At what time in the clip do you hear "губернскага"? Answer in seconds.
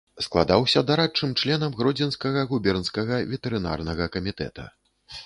2.53-3.21